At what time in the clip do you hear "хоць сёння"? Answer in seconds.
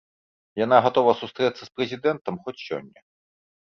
2.45-2.99